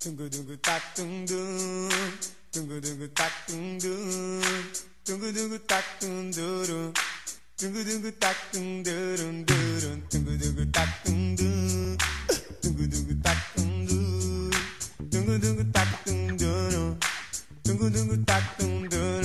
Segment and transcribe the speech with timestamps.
[0.00, 1.92] Dungu dungu tak dung dung.
[2.56, 4.40] Dungu dungu tak dung dung.
[5.04, 6.94] Dungu dungu tak dung dung.
[7.60, 10.00] Dungu dungu tak dung dung dung.
[10.08, 11.96] Dungu dungu tak dung dung.
[12.62, 14.50] Dungu dungu tak dung dung.
[15.12, 16.96] Dungu dungu tak dung dung.
[17.64, 19.19] Dungu dungu tak dung dung.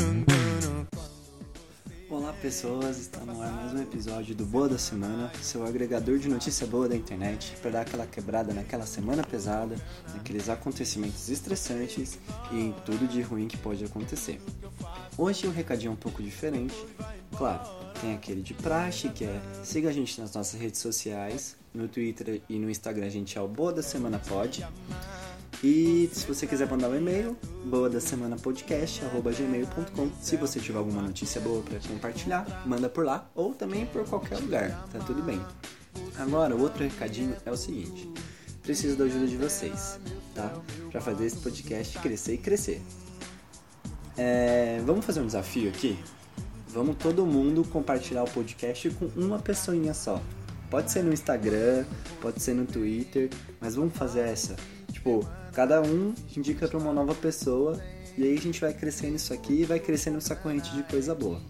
[2.07, 6.29] Olá pessoas, está no ar mais um episódio do Boa da Semana, seu agregador de
[6.29, 9.75] notícia boa da internet, para dar aquela quebrada naquela semana pesada,
[10.13, 12.19] naqueles acontecimentos estressantes
[12.51, 14.39] e em tudo de ruim que pode acontecer.
[15.17, 16.75] Hoje o recadinho é um pouco diferente,
[17.35, 17.67] claro,
[17.99, 22.39] tem aquele de praxe que é siga a gente nas nossas redes sociais, no Twitter
[22.47, 24.63] e no Instagram a gente é o Boa da Semana Pod.
[25.63, 30.09] E se você quiser mandar um e-mail, boa da semana podcast@gmail.com.
[30.21, 34.37] Se você tiver alguma notícia boa para compartilhar, manda por lá ou também por qualquer
[34.39, 35.41] lugar, tá tudo bem.
[36.17, 38.09] Agora, o outro recadinho é o seguinte:
[38.61, 39.99] preciso da ajuda de vocês,
[40.33, 40.53] tá?
[40.91, 42.81] Para fazer esse podcast crescer e crescer.
[44.17, 45.97] É, vamos fazer um desafio aqui?
[46.67, 50.21] Vamos todo mundo compartilhar o podcast com uma pessoinha só.
[50.69, 51.85] Pode ser no Instagram,
[52.21, 53.29] pode ser no Twitter,
[53.61, 54.55] mas vamos fazer essa.
[54.91, 55.25] Tipo,
[55.55, 57.81] cada um indica para uma nova pessoa
[58.17, 61.15] e aí a gente vai crescendo isso aqui e vai crescendo essa corrente de coisa
[61.15, 61.41] boa,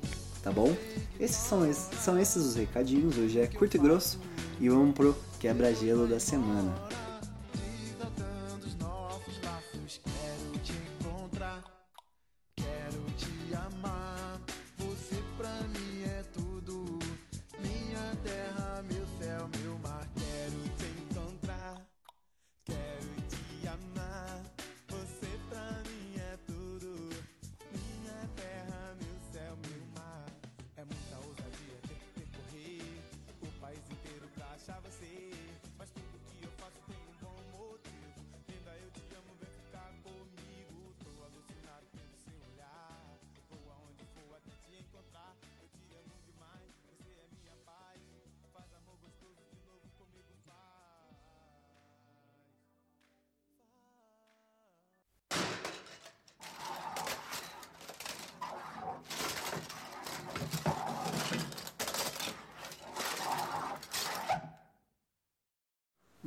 [0.44, 0.75] tá bom?
[1.20, 4.20] Esses são, esses são esses os recadinhos, hoje é curto e grosso
[4.62, 6.73] e vamos pro quebra-gelo da semana.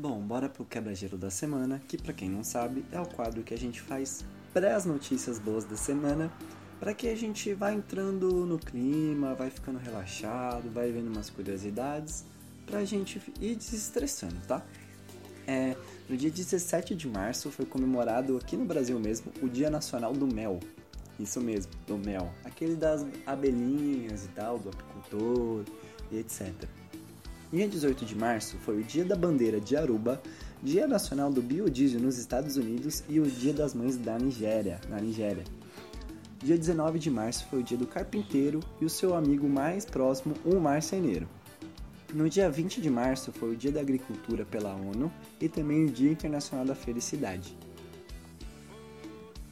[0.00, 3.52] Bom, bora pro quebra-gelo da semana, que pra quem não sabe é o quadro que
[3.52, 6.32] a gente faz pré notícias boas da semana,
[6.78, 12.24] para que a gente vá entrando no clima, vai ficando relaxado, vai vendo umas curiosidades,
[12.64, 14.64] pra gente ir desestressando, tá?
[15.48, 15.76] É,
[16.08, 20.32] no dia 17 de março foi comemorado aqui no Brasil mesmo o Dia Nacional do
[20.32, 20.60] Mel.
[21.18, 22.32] Isso mesmo, do mel.
[22.44, 25.64] Aquele das abelhinhas e tal, do apicultor
[26.12, 26.54] e etc.
[27.50, 30.20] Dia 18 de março foi o Dia da Bandeira de Aruba,
[30.62, 35.00] Dia Nacional do Biodiesel nos Estados Unidos e o Dia das Mães da Nigéria, na
[35.00, 35.44] Nigéria.
[36.44, 40.34] Dia 19 de março foi o Dia do Carpinteiro e o seu amigo mais próximo,
[40.44, 41.26] o marceneiro.
[42.12, 45.10] No dia 20 de março foi o Dia da Agricultura pela ONU
[45.40, 47.56] e também o Dia Internacional da Felicidade.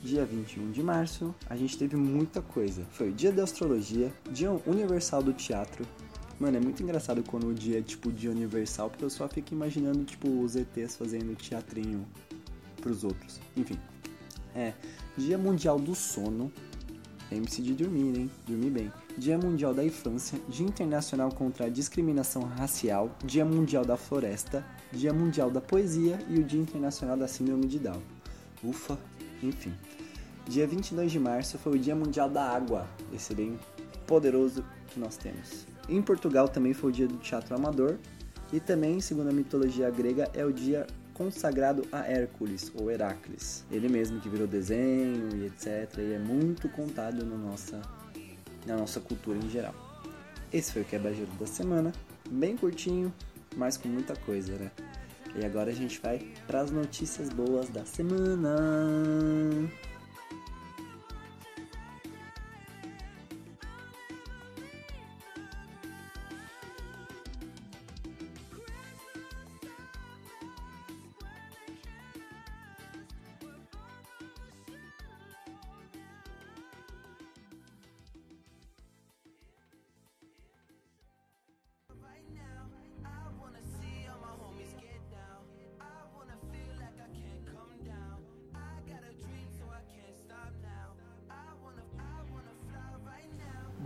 [0.03, 2.87] Dia 21 de março, a gente teve muita coisa.
[2.91, 5.87] Foi o Dia da Astrologia, Dia Universal do Teatro.
[6.39, 9.55] Mano, é muito engraçado quando o dia é tipo Dia Universal, porque eu só fico
[9.55, 12.07] imaginando tipo os ETs fazendo teatrinho
[12.81, 13.41] pros outros.
[13.57, 13.79] Enfim.
[14.55, 14.75] É,
[15.17, 16.53] Dia Mundial do Sono.
[17.31, 18.31] Lembre-se de dormir, hein?
[18.47, 18.93] Dormir bem.
[19.19, 25.13] Dia Mundial da Infância, Dia Internacional contra a Discriminação Racial, Dia Mundial da Floresta, Dia
[25.13, 28.01] Mundial da Poesia e o Dia Internacional da Síndrome de Down.
[28.63, 28.97] Ufa,
[29.43, 29.73] enfim.
[30.47, 33.59] Dia 22 de março foi o Dia Mundial da Água, esse bem
[34.07, 35.67] poderoso que nós temos.
[35.89, 37.97] Em Portugal também foi o Dia do Teatro Amador
[38.53, 43.65] e também, segundo a mitologia grega, é o dia consagrado a Hércules ou Heracles.
[43.71, 45.99] Ele mesmo que virou desenho e etc.
[45.99, 47.81] E é muito contado na nossa,
[48.67, 49.75] na nossa cultura em geral.
[50.53, 51.93] Esse foi o quebra-gelo da semana,
[52.29, 53.13] bem curtinho,
[53.57, 54.71] mas com muita coisa, né?
[55.35, 58.57] E agora a gente vai para as notícias boas da semana.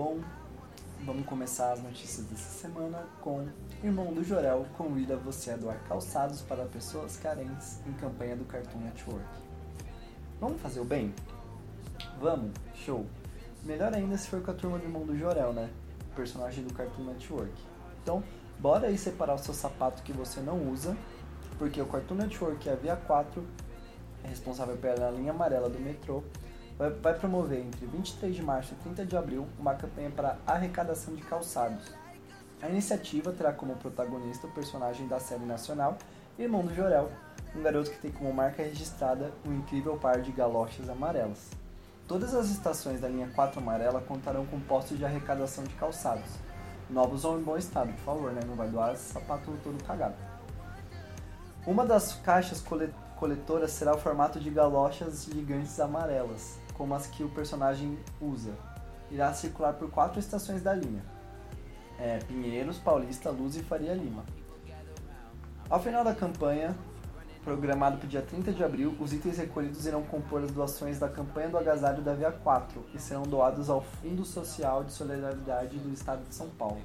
[0.01, 0.19] Bom,
[1.05, 3.47] vamos começar as notícias dessa semana com
[3.85, 8.79] Irmão do Jorel convida você a doar calçados para pessoas carentes em campanha do Cartoon
[8.79, 9.29] Network.
[10.41, 11.15] Vamos fazer o bem?
[12.19, 12.53] Vamos?
[12.77, 13.05] Show.
[13.63, 15.69] Melhor ainda se for com a turma do irmão do Jorel, né?
[16.17, 17.53] Personagem do Cartoon Network.
[18.03, 18.25] Então,
[18.59, 20.97] bora aí separar o seu sapato que você não usa,
[21.59, 23.45] porque o Cartoon Network é a Via 4,
[24.25, 26.25] é responsável pela linha amarela do metrô,
[26.81, 31.15] vai, vai promover entre 23 de março e 30 de abril uma campanha para arrecadação
[31.15, 31.93] de calçados.
[32.63, 35.99] A iniciativa terá como protagonista o personagem da série nacional
[36.39, 37.11] Irmão do Jorel,
[37.55, 41.51] um garoto que tem como marca registrada um incrível par de galochas amarelas.
[42.09, 46.31] Todas as estações da linha 4 amarela contarão com postos de arrecadação de calçados.
[46.89, 48.41] Novos ou em bom estado, por favor, né?
[48.47, 50.15] Não vai doar sapato todo cagado.
[51.67, 57.23] Uma das caixas cole- coletoras será o formato de galochas gigantes amarelas, como as que
[57.23, 58.55] o personagem usa.
[59.11, 61.05] Irá circular por quatro estações da linha:
[61.99, 64.25] é, Pinheiros, Paulista, Luz e Faria Lima.
[65.69, 66.75] Ao final da campanha,
[67.45, 71.07] programado para o dia 30 de abril, os itens recolhidos irão compor as doações da
[71.07, 75.93] campanha do agasalho da Via 4 e serão doados ao Fundo Social de Solidariedade do
[75.93, 76.81] Estado de São Paulo,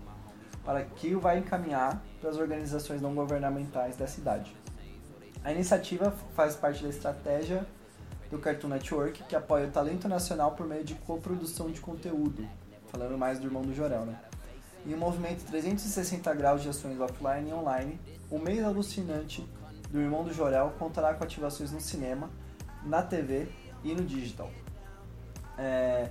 [0.65, 4.53] para que o vai encaminhar para as organizações não governamentais da cidade.
[5.41, 7.65] A iniciativa faz parte da estratégia
[8.36, 12.46] do Cartoon Network, que apoia o talento nacional por meio de coprodução de conteúdo,
[12.92, 14.20] falando mais do irmão do Jorel, né?
[14.86, 18.00] Em um movimento 360 graus de ações offline e online,
[18.30, 19.48] o mês alucinante
[19.90, 22.30] do Irmão do Jorel contará com ativações no cinema,
[22.84, 23.48] na TV
[23.84, 24.52] e no digital.
[25.58, 26.10] É,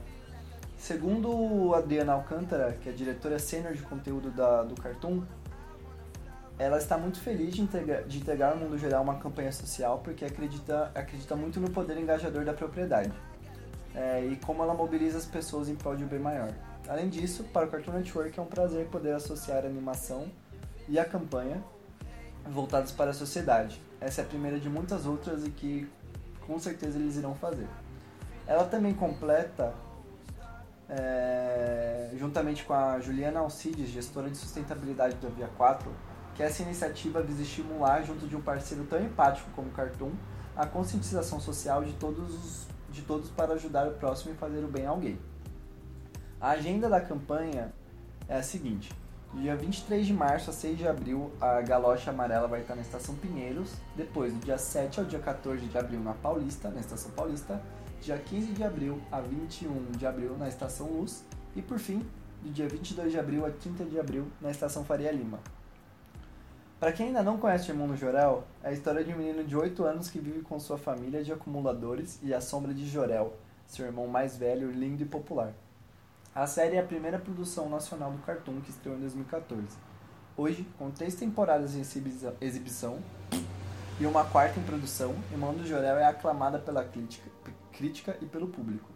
[0.79, 5.23] segundo a Adriana Alcântara, que é diretora sênior de conteúdo da, do Cartoon,
[6.59, 10.25] ela está muito feliz de entregar, de entregar ao mundo geral uma campanha social porque
[10.25, 13.13] acredita, acredita muito no poder engajador da propriedade
[13.95, 16.53] é, e como ela mobiliza as pessoas em prol de um bem maior.
[16.89, 20.31] Além disso, para o Cartoon Network é um prazer poder associar a animação
[20.89, 21.63] e a campanha
[22.47, 23.81] voltados para a sociedade.
[24.01, 25.89] Essa é a primeira de muitas outras e que
[26.47, 27.67] com certeza eles irão fazer.
[28.47, 29.73] Ela também completa,
[30.89, 35.91] é, juntamente com a Juliana Alcides, gestora de sustentabilidade da Via 4,
[36.35, 40.11] que essa iniciativa visa estimular, junto de um parceiro tão empático como o Cartoon,
[40.57, 44.87] a conscientização social de todos, de todos para ajudar o próximo e fazer o bem
[44.87, 45.19] a alguém.
[46.41, 47.73] A agenda da campanha
[48.29, 48.93] é a seguinte:
[49.35, 53.15] dia 23 de março a 6 de abril, a galocha amarela vai estar na Estação
[53.17, 53.73] Pinheiros.
[53.97, 57.63] Depois, do dia 7 ao dia 14 de abril, na Paulista, na Estação Paulista.
[58.01, 61.25] Dia 15 de abril a 21 de abril, na Estação Luz.
[61.57, 62.05] E por fim,
[62.43, 65.39] do dia 22 de abril a 30 de abril, na Estação Faria Lima.
[66.85, 69.43] Para quem ainda não conhece o Irmão do Jorel, é a história de um menino
[69.43, 73.33] de 8 anos que vive com sua família de acumuladores e a sombra de Jorel,
[73.67, 75.55] seu irmão mais velho, lindo e popular.
[76.35, 79.67] A série é a primeira produção nacional do Cartoon que estreou em 2014.
[80.37, 82.99] Hoje, com três temporadas em exibição, exibição
[83.99, 87.31] e uma quarta em produção, Irmão do Jorel é aclamada pela crítica,
[87.73, 88.94] crítica e pelo público.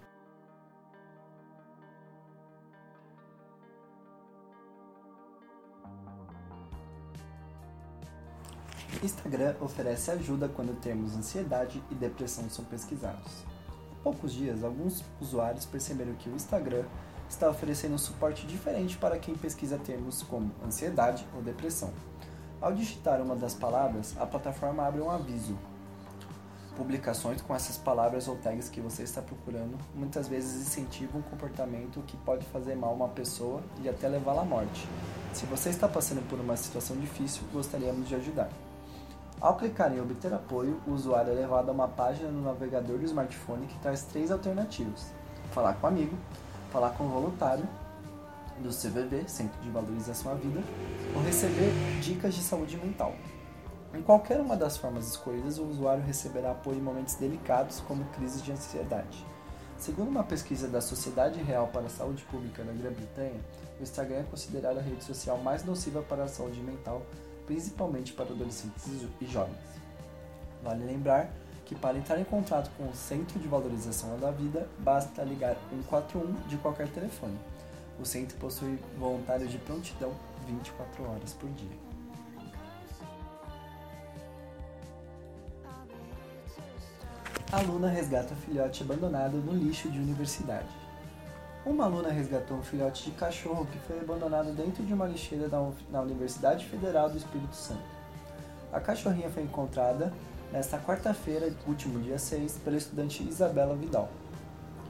[9.03, 13.45] Instagram oferece ajuda quando termos ansiedade e depressão são pesquisados.
[13.93, 16.85] Há poucos dias, alguns usuários perceberam que o Instagram
[17.29, 21.93] está oferecendo um suporte diferente para quem pesquisa termos como ansiedade ou depressão.
[22.61, 25.57] Ao digitar uma das palavras, a plataforma abre um aviso.
[26.77, 32.03] Publicações com essas palavras ou tags que você está procurando muitas vezes incentivam um comportamento
[32.07, 34.89] que pode fazer mal a uma pessoa e até levá-la à morte.
[35.33, 38.49] Se você está passando por uma situação difícil, gostaríamos de ajudar.
[39.41, 43.05] Ao clicar em obter apoio, o usuário é levado a uma página no navegador do
[43.05, 45.13] smartphone que traz três alternativas:
[45.53, 46.17] falar com amigo,
[46.73, 47.65] falar com voluntário
[48.59, 50.61] do CVV, Centro de Valorização à Vida,
[51.15, 53.15] ou receber dicas de saúde mental.
[53.95, 58.43] Em qualquer uma das formas escolhidas, o usuário receberá apoio em momentos delicados, como crises
[58.43, 59.25] de ansiedade.
[59.79, 63.41] Segundo uma pesquisa da Sociedade Real para a Saúde Pública da Grã-Bretanha,
[63.79, 67.03] o Instagram é considerado a rede social mais nociva para a saúde mental,
[67.49, 68.87] principalmente para adolescentes
[69.21, 69.57] e jovens.
[70.63, 71.31] Vale lembrar
[71.65, 76.33] que para entrar em contato com o Centro de Valorização da Vida, basta ligar 141
[76.47, 77.37] de qualquer telefone.
[77.99, 80.13] O centro possui voluntários de prontidão
[80.47, 81.77] 24 horas por dia.
[87.51, 90.69] Aluna resgata filhote abandonado no lixo de universidade.
[91.69, 95.51] Uma aluna resgatou um filhote de cachorro que foi abandonado dentro de uma lixeira
[95.91, 97.83] na Universidade Federal do Espírito Santo.
[98.73, 100.11] A cachorrinha foi encontrada
[100.51, 104.09] nesta quarta-feira, último dia 6, pela estudante Isabela Vidal.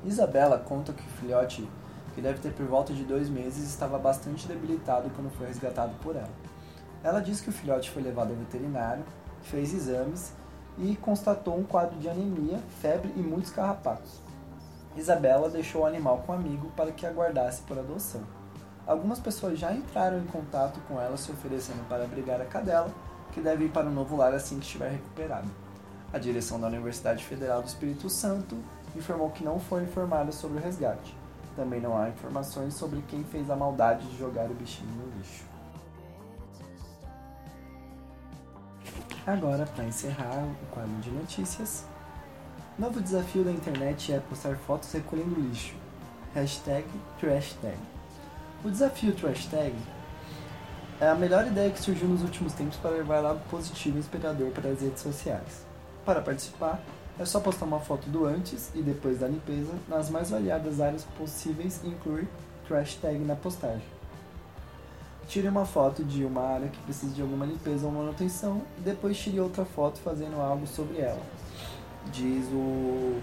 [0.05, 1.69] Isabela conta que o filhote,
[2.15, 6.15] que deve ter por volta de dois meses, estava bastante debilitado quando foi resgatado por
[6.15, 6.31] ela.
[7.03, 9.05] Ela diz que o filhote foi levado ao veterinário,
[9.43, 10.33] fez exames
[10.79, 14.28] e constatou um quadro de anemia, febre e muitos carrapatos.
[14.97, 18.23] Isabela deixou o animal com um amigo para que aguardasse por adoção.
[18.87, 22.91] Algumas pessoas já entraram em contato com ela se oferecendo para abrigar a cadela,
[23.33, 25.47] que deve ir para o novo lar assim que estiver recuperada.
[26.13, 28.57] A direção da Universidade Federal do Espírito Santo
[28.97, 31.15] informou que não foi informada sobre o resgate.
[31.55, 35.45] Também não há informações sobre quem fez a maldade de jogar o bichinho no lixo.
[39.27, 41.85] Agora, para encerrar o quadro de notícias,
[42.79, 45.75] novo desafio da internet é postar fotos recolhendo lixo.
[46.33, 46.87] Hashtag
[47.19, 47.77] TrashTag.
[48.65, 49.75] O desafio TrashTag
[51.01, 54.51] é a melhor ideia que surgiu nos últimos tempos para levar algo positivo e inspirador
[54.53, 55.67] para as redes sociais.
[56.05, 56.81] Para participar,
[57.19, 61.05] é só postar uma foto do antes e depois da limpeza nas mais variadas áreas
[61.19, 62.29] possíveis e incluir
[62.69, 63.83] TrashTag na postagem.
[65.27, 69.19] Tire uma foto de uma área que precisa de alguma limpeza ou manutenção e depois
[69.19, 71.21] tire outra foto fazendo algo sobre ela.
[72.13, 73.21] Diz o,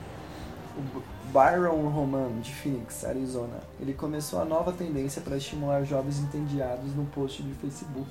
[0.77, 3.59] o Byron Roman, de Phoenix, Arizona.
[3.79, 8.09] Ele começou a nova tendência para estimular jovens entediados no post de Facebook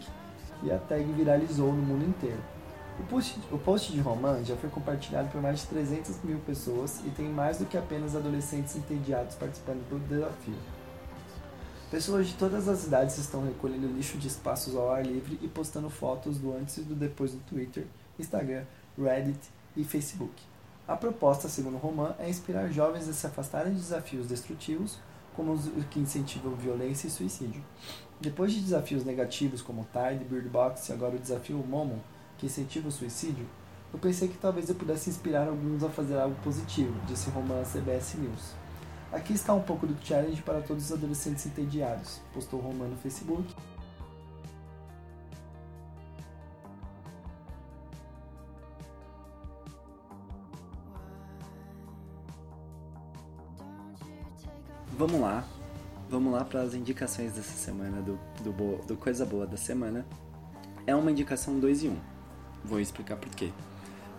[0.62, 2.40] e a tag viralizou no mundo inteiro.
[2.98, 7.00] O post, o post de Roman já foi compartilhado por mais de 300 mil pessoas
[7.04, 10.54] e tem mais do que apenas adolescentes entediados participando do desafio.
[11.90, 15.90] Pessoas de todas as idades estão recolhendo lixo de espaços ao ar livre e postando
[15.90, 17.84] fotos do antes e do depois no Twitter,
[18.18, 18.64] Instagram,
[18.98, 19.40] Reddit
[19.76, 20.53] e Facebook.
[20.86, 24.98] A proposta, segundo Roman, é inspirar jovens a se afastarem de desafios destrutivos,
[25.34, 27.64] como os que incentivam violência e suicídio.
[28.20, 32.02] Depois de desafios negativos como Tide, Bird Box e agora o desafio Momo,
[32.36, 33.46] que incentiva o suicídio,
[33.94, 37.64] eu pensei que talvez eu pudesse inspirar alguns a fazer algo positivo, disse Roman à
[37.64, 38.52] CBS News.
[39.10, 43.54] Aqui está um pouco do challenge para todos os adolescentes entediados, postou Roman no Facebook.
[54.96, 55.44] Vamos lá,
[56.08, 60.06] vamos lá para as indicações dessa semana do, do, bo- do Coisa Boa da Semana.
[60.86, 61.92] É uma indicação 2 em 1.
[61.92, 61.96] Um.
[62.64, 63.50] Vou explicar por quê.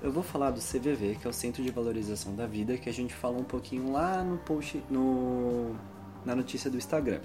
[0.04, 2.94] Eu vou falar do CVV, que é o Centro de Valorização da Vida, que a
[2.94, 5.76] gente falou um pouquinho lá no post, no,
[6.26, 7.22] na notícia do Instagram.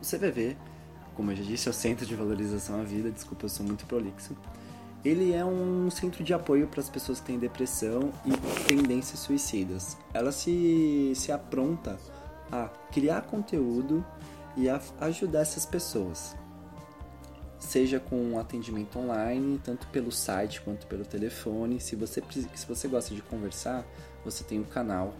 [0.00, 0.56] O CVV,
[1.14, 3.84] como eu já disse, é o Centro de Valorização à Vida, desculpa, eu sou muito
[3.86, 4.34] prolixo.
[5.04, 8.32] Ele é um centro de apoio para as pessoas que têm depressão e
[8.66, 9.98] tendências suicidas.
[10.14, 11.98] Ela se, se apronta
[12.50, 14.04] a criar conteúdo
[14.56, 16.34] e a ajudar essas pessoas
[17.64, 21.80] seja com atendimento online, tanto pelo site quanto pelo telefone.
[21.80, 22.22] Se você,
[22.54, 23.84] se você gosta de conversar,
[24.24, 25.14] você tem o um canal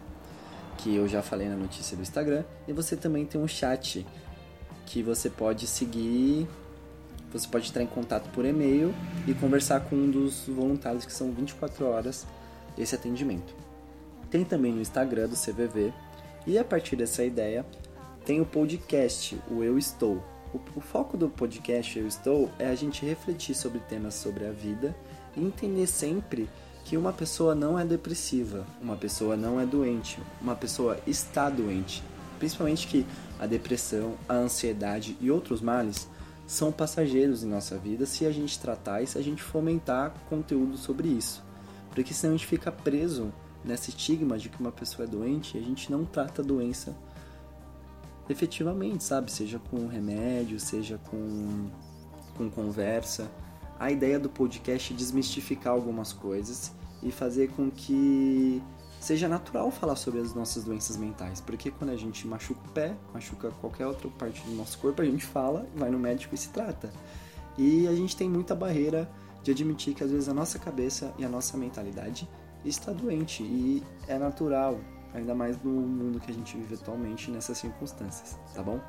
[0.79, 4.07] que eu já falei na notícia do Instagram, e você também tem um chat
[4.87, 6.49] que você pode seguir,
[7.35, 8.95] você pode entrar em contato por e-mail
[9.27, 12.25] e conversar com um dos voluntários que são 24 horas
[12.79, 13.55] esse atendimento.
[14.31, 15.93] Tem também no Instagram do CVV,
[16.47, 17.67] e a partir dessa ideia,
[18.25, 20.23] tem o podcast, o Eu Estou,
[20.53, 24.53] o, o, foco do podcast Eu Estou é a gente refletir sobre temas sobre a
[24.53, 24.95] vida
[25.37, 26.49] e entender sempre
[26.85, 32.03] que uma pessoa não é depressiva, uma pessoa não é doente, uma pessoa está doente.
[32.39, 33.07] Principalmente que
[33.41, 36.07] a depressão, a ansiedade e outros males
[36.47, 40.77] são passageiros em nossa vida se a gente tratar e se a gente fomentar conteúdo
[40.77, 41.43] sobre isso.
[41.91, 43.33] Porque senão a gente fica preso
[43.65, 46.95] nesse estigma de que uma pessoa é doente e a gente não trata a doença
[48.29, 49.31] efetivamente, sabe?
[49.31, 51.71] Seja com remédio, seja com,
[52.37, 53.31] com conversa.
[53.79, 56.73] A ideia do podcast é desmistificar algumas coisas
[57.03, 58.63] e fazer com que
[59.05, 61.39] seja natural falar sobre as nossas doenças mentais.
[61.39, 65.05] Porque quando a gente machuca o pé, machuca qualquer outra parte do nosso corpo, a
[65.05, 66.91] gente fala, vai no médico e se trata.
[67.59, 69.11] E a gente tem muita barreira
[69.43, 72.27] de admitir que às vezes a nossa cabeça e a nossa mentalidade
[72.65, 74.81] está doente e é natural,
[75.13, 78.81] ainda mais no mundo que a gente vive atualmente nessas circunstâncias, tá bom?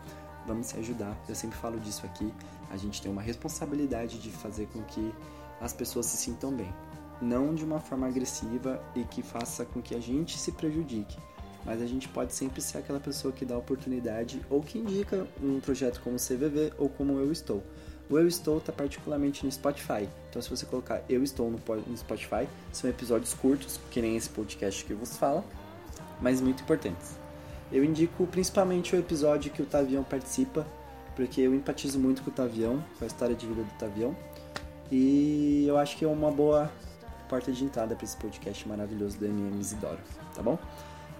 [0.47, 1.13] Vamos se ajudar.
[1.27, 2.33] Eu sempre falo disso aqui.
[2.71, 5.13] A gente tem uma responsabilidade de fazer com que
[5.59, 6.73] as pessoas se sintam bem,
[7.21, 11.17] não de uma forma agressiva e que faça com que a gente se prejudique.
[11.65, 15.59] Mas a gente pode sempre ser aquela pessoa que dá oportunidade ou que indica um
[15.59, 17.63] projeto como o CVV ou como Eu Estou.
[18.07, 20.07] O Eu Estou está particularmente no Spotify.
[20.29, 24.85] Então, se você colocar Eu Estou no Spotify, são episódios curtos, que nem esse podcast
[24.85, 25.43] que vos fala,
[26.21, 27.17] mas muito importantes.
[27.71, 30.67] Eu indico principalmente o episódio que o Tavião participa,
[31.15, 34.15] porque eu empatizo muito com o Tavião, com a história de vida do Tavião,
[34.91, 36.71] e eu acho que é uma boa
[37.25, 39.99] porta de entrada para esse podcast maravilhoso do MM Isidoro,
[40.33, 40.57] tá bom?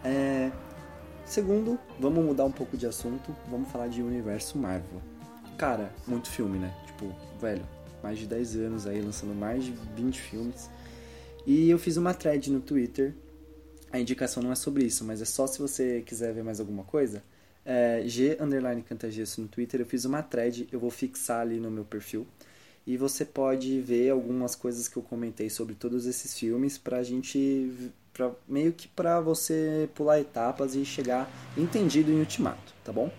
[0.04, 0.52] É...
[1.26, 5.02] Segundo, vamos mudar um pouco de assunto, vamos falar de universo Marvel.
[5.58, 6.72] Cara, muito filme, né?
[6.86, 7.66] Tipo, velho,
[8.04, 10.70] mais de 10 anos aí lançando mais de 20 filmes.
[11.46, 13.16] E eu fiz uma thread no Twitter.
[13.92, 16.84] A indicação não é sobre isso, mas é só se você quiser ver mais alguma
[16.84, 17.24] coisa.
[17.66, 18.86] É, G underline
[19.38, 22.28] no Twitter, eu fiz uma thread, eu vou fixar ali no meu perfil.
[22.86, 27.72] E você pode ver algumas coisas que eu comentei sobre todos esses filmes pra gente.
[28.14, 33.12] Pra, meio que pra você pular etapas e chegar entendido em Ultimato, tá bom?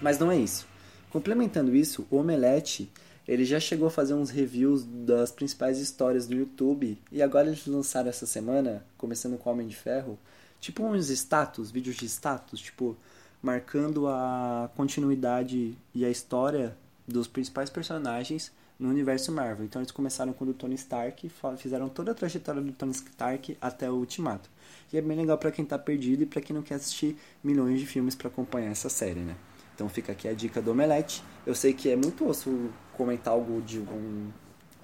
[0.00, 0.66] Mas não é isso.
[1.10, 2.90] Complementando isso, o Omelete
[3.28, 7.66] ele já chegou a fazer uns reviews das principais histórias do YouTube e agora eles
[7.66, 10.18] lançaram essa semana, começando com Homem de Ferro,
[10.58, 12.96] tipo uns status, vídeos de status, tipo
[13.42, 16.74] marcando a continuidade e a história
[17.06, 19.64] dos principais personagens no universo Marvel.
[19.64, 23.56] Então eles começaram com o do Tony Stark, fizeram toda a trajetória do Tony Stark
[23.60, 24.48] até o Ultimato.
[24.92, 27.80] E é bem legal para quem tá perdido e para quem não quer assistir milhões
[27.80, 29.36] de filmes para acompanhar essa série, né?
[29.74, 31.22] Então fica aqui a dica do Omelete.
[31.46, 34.30] Eu sei que é muito osso comentar algo de um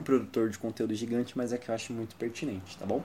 [0.02, 3.02] produtor de conteúdo gigante, mas é que eu acho muito pertinente, tá bom?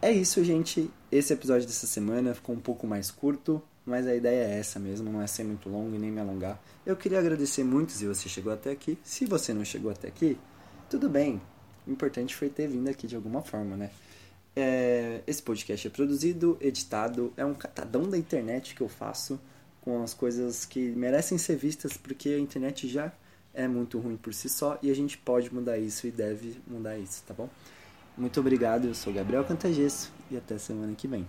[0.00, 0.90] É isso, gente.
[1.10, 5.10] Esse episódio dessa semana ficou um pouco mais curto, mas a ideia é essa mesmo,
[5.10, 6.60] não é ser muito longo e nem me alongar.
[6.84, 8.98] Eu queria agradecer muito se você chegou até aqui.
[9.02, 10.38] Se você não chegou até aqui,
[10.90, 11.40] tudo bem.
[11.86, 13.90] O importante foi ter vindo aqui de alguma forma, né?
[14.54, 19.40] É, esse podcast é produzido, editado, é um catadão da internet que eu faço
[19.80, 23.12] com as coisas que merecem ser vistas, porque a internet já
[23.54, 26.98] é muito ruim por si só e a gente pode mudar isso e deve mudar
[26.98, 27.48] isso, tá bom?
[28.16, 31.26] Muito obrigado, eu sou Gabriel Cantagesso e até semana que vem.